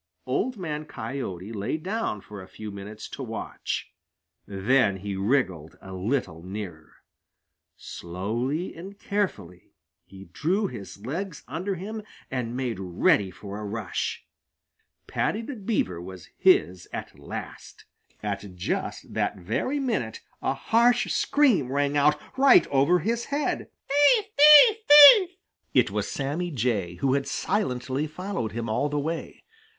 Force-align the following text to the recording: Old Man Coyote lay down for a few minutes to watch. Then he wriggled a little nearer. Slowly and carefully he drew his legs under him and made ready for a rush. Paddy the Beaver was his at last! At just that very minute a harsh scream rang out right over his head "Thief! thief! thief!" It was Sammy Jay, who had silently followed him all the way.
Old 0.25 0.57
Man 0.57 0.85
Coyote 0.85 1.51
lay 1.51 1.77
down 1.77 2.21
for 2.21 2.41
a 2.41 2.47
few 2.47 2.71
minutes 2.71 3.07
to 3.09 3.21
watch. 3.21 3.93
Then 4.47 4.97
he 4.97 5.15
wriggled 5.15 5.77
a 5.79 5.93
little 5.93 6.41
nearer. 6.41 7.03
Slowly 7.77 8.73
and 8.73 8.97
carefully 8.97 9.73
he 10.03 10.25
drew 10.33 10.65
his 10.65 11.05
legs 11.05 11.43
under 11.47 11.75
him 11.75 12.01
and 12.31 12.57
made 12.57 12.79
ready 12.79 13.29
for 13.29 13.59
a 13.59 13.63
rush. 13.63 14.25
Paddy 15.05 15.43
the 15.43 15.55
Beaver 15.55 16.01
was 16.01 16.31
his 16.35 16.87
at 16.91 17.19
last! 17.19 17.85
At 18.23 18.55
just 18.55 19.13
that 19.13 19.37
very 19.37 19.79
minute 19.79 20.21
a 20.41 20.55
harsh 20.55 21.13
scream 21.13 21.71
rang 21.71 21.95
out 21.95 22.19
right 22.39 22.65
over 22.69 22.97
his 23.01 23.25
head 23.25 23.69
"Thief! 23.87 24.25
thief! 24.35 24.77
thief!" 24.87 25.29
It 25.75 25.91
was 25.91 26.09
Sammy 26.09 26.49
Jay, 26.49 26.95
who 26.95 27.13
had 27.13 27.27
silently 27.27 28.07
followed 28.07 28.53
him 28.53 28.67
all 28.67 28.89
the 28.89 28.97
way. 28.97 29.43